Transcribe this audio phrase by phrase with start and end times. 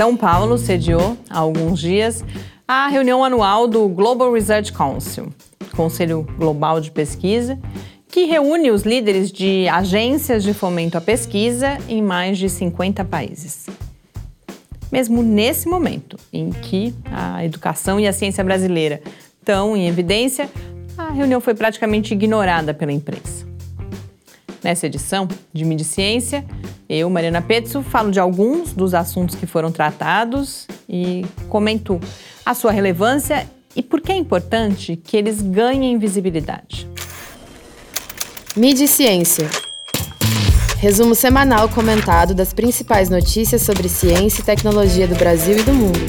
[0.00, 2.24] São Paulo sediou, há alguns dias,
[2.66, 5.30] a reunião anual do Global Research Council,
[5.76, 7.58] Conselho Global de Pesquisa,
[8.08, 13.66] que reúne os líderes de agências de fomento à pesquisa em mais de 50 países.
[14.90, 19.02] Mesmo nesse momento em que a educação e a ciência brasileira
[19.38, 20.48] estão em evidência,
[20.96, 23.46] a reunião foi praticamente ignorada pela imprensa.
[24.64, 26.42] Nessa edição de Mídia Ciência,
[26.90, 32.00] eu, Mariana Petzo, falo de alguns dos assuntos que foram tratados e comento
[32.44, 36.88] a sua relevância e por que é importante que eles ganhem visibilidade.
[38.56, 39.48] Mídia Ciência.
[40.78, 46.00] Resumo semanal comentado das principais notícias sobre ciência e tecnologia do Brasil e do mundo.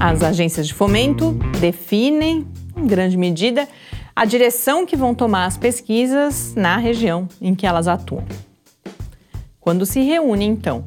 [0.00, 2.44] As agências de fomento definem,
[2.76, 3.68] em grande medida,
[4.16, 8.24] a direção que vão tomar as pesquisas na região em que elas atuam.
[9.60, 10.84] Quando se reúnem, então,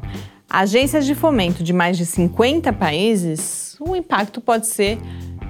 [0.50, 4.98] agências de fomento de mais de 50 países, o impacto pode ser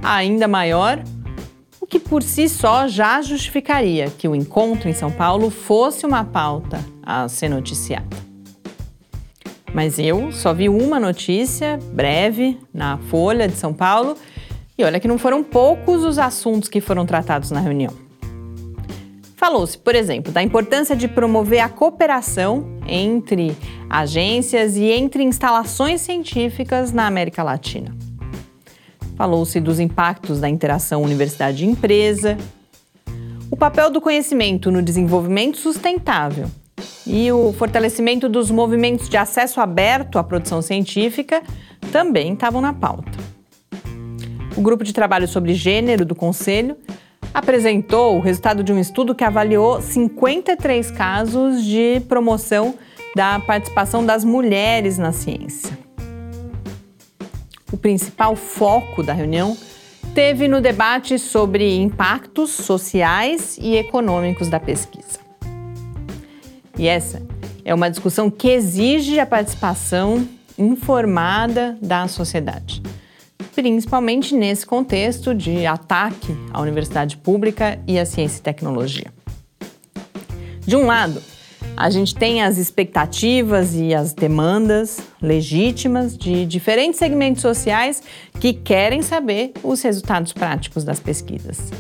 [0.02, 1.04] ainda maior,
[1.80, 6.24] o que por si só já justificaria que o encontro em São Paulo fosse uma
[6.24, 8.28] pauta a ser noticiada.
[9.74, 14.18] Mas eu só vi uma notícia breve na Folha de São Paulo
[14.78, 17.94] e olha que não foram poucos os assuntos que foram tratados na reunião.
[19.36, 23.56] Falou-se, por exemplo, da importância de promover a cooperação entre
[23.90, 27.96] agências e entre instalações científicas na América Latina.
[29.16, 32.38] Falou-se dos impactos da interação universidade-empresa,
[33.50, 36.50] o papel do conhecimento no desenvolvimento sustentável
[37.06, 41.42] e o fortalecimento dos movimentos de acesso aberto à produção científica
[41.92, 43.37] também estavam na pauta.
[44.58, 46.76] O grupo de trabalho sobre gênero do Conselho
[47.32, 52.74] apresentou o resultado de um estudo que avaliou 53 casos de promoção
[53.16, 55.78] da participação das mulheres na ciência.
[57.72, 59.56] O principal foco da reunião
[60.16, 65.20] teve no debate sobre impactos sociais e econômicos da pesquisa.
[66.76, 67.22] E essa
[67.64, 70.28] é uma discussão que exige a participação
[70.58, 72.82] informada da sociedade
[73.58, 79.12] principalmente nesse contexto de ataque à universidade pública e à ciência e tecnologia.
[80.62, 81.20] De um lado,
[81.76, 88.04] a gente tem as expectativas e as demandas legítimas de diferentes segmentos sociais
[88.40, 91.72] que querem saber os resultados práticos das pesquisas.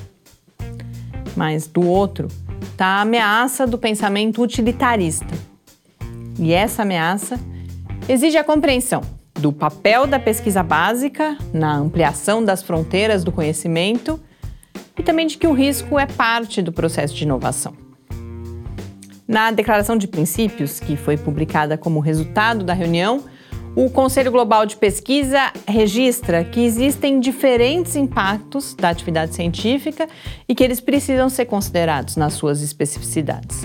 [1.35, 2.27] Mas do outro,
[2.71, 5.35] está a ameaça do pensamento utilitarista.
[6.39, 7.39] E essa ameaça
[8.09, 14.19] exige a compreensão do papel da pesquisa básica na ampliação das fronteiras do conhecimento
[14.97, 17.73] e também de que o risco é parte do processo de inovação.
[19.27, 23.23] Na Declaração de Princípios, que foi publicada como resultado da reunião,
[23.75, 30.07] o Conselho Global de Pesquisa registra que existem diferentes impactos da atividade científica
[30.47, 33.63] e que eles precisam ser considerados nas suas especificidades.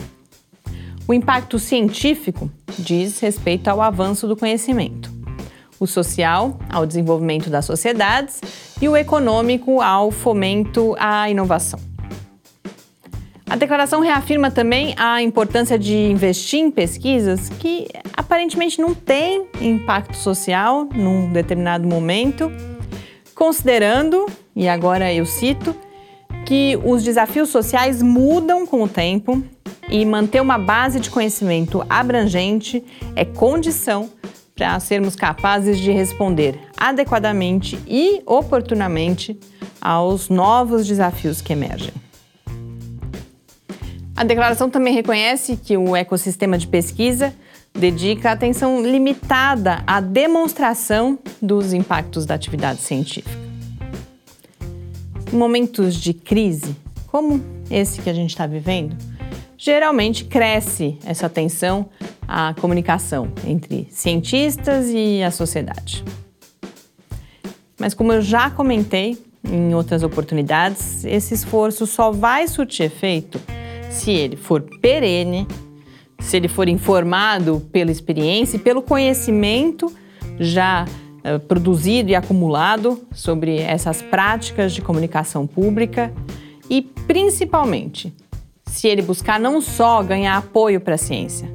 [1.09, 5.12] O impacto científico diz respeito ao avanço do conhecimento
[5.83, 8.41] o social ao desenvolvimento das sociedades
[8.81, 11.81] e o econômico ao fomento à inovação.
[13.51, 20.17] A declaração reafirma também a importância de investir em pesquisas que aparentemente não têm impacto
[20.17, 22.51] social num determinado momento,
[23.35, 25.75] considerando, e agora eu cito,
[26.47, 29.43] que os desafios sociais mudam com o tempo
[29.89, 32.83] e manter uma base de conhecimento abrangente
[33.17, 34.09] é condição
[34.55, 39.39] para sermos capazes de responder adequadamente e oportunamente
[39.81, 41.93] aos novos desafios que emergem.
[44.15, 47.35] A declaração também reconhece que o ecossistema de pesquisa
[47.73, 53.37] dedica atenção limitada à demonstração dos impactos da atividade científica.
[55.33, 56.77] Em momentos de crise,
[57.07, 58.95] como esse que a gente está vivendo,
[59.57, 61.89] geralmente cresce essa atenção
[62.27, 66.05] à comunicação entre cientistas e a sociedade.
[67.79, 73.41] Mas, como eu já comentei em outras oportunidades, esse esforço só vai surtir efeito
[73.91, 75.47] se ele for perene,
[76.21, 79.93] se ele for informado pela experiência e pelo conhecimento
[80.39, 86.13] já uh, produzido e acumulado sobre essas práticas de comunicação pública
[86.71, 88.15] e, principalmente,
[88.65, 91.53] se ele buscar não só ganhar apoio para a ciência,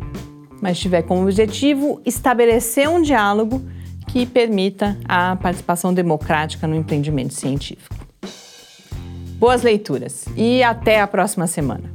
[0.62, 3.62] mas tiver como objetivo estabelecer um diálogo
[4.07, 7.95] que permita a participação democrática no empreendimento científico.
[9.38, 11.92] Boas leituras e até a próxima semana!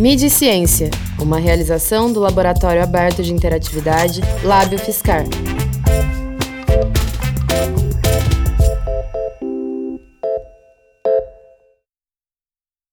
[0.00, 0.90] Midi Ciência,
[1.20, 5.26] uma realização do Laboratório Aberto de Interatividade Lábio Fiscar.